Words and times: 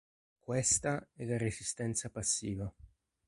Questa 0.39 1.09
è 1.13 1.25
la 1.25 1.37
resistenza 1.37 2.09
passiva". 2.09 2.73